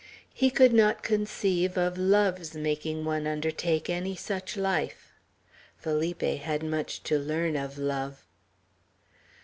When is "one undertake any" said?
3.05-4.15